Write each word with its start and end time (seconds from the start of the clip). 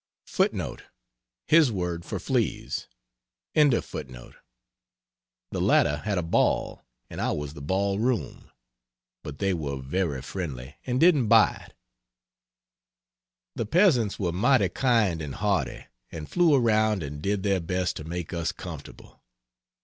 [His 1.45 1.71
word 1.71 2.05
for 2.05 2.17
fleas.] 2.17 2.87
The 3.53 3.85
latter 5.53 5.97
had 5.97 6.17
a 6.17 6.23
ball, 6.23 6.81
and 7.07 7.21
I 7.21 7.29
was 7.29 7.53
the 7.53 7.61
ball 7.61 7.99
room; 7.99 8.49
but 9.21 9.37
they 9.37 9.53
were 9.53 9.77
very 9.79 10.23
friendly 10.23 10.73
and 10.87 10.99
didn't 10.99 11.27
bite. 11.27 11.75
The 13.55 13.67
peasants 13.67 14.17
were 14.17 14.31
mighty 14.31 14.69
kind 14.69 15.21
and 15.21 15.35
hearty, 15.35 15.85
and 16.11 16.27
flew 16.27 16.55
around 16.55 17.03
and 17.03 17.21
did 17.21 17.43
their 17.43 17.59
best 17.59 17.95
to 17.97 18.03
make 18.03 18.33
us 18.33 18.51
comfortable. 18.51 19.21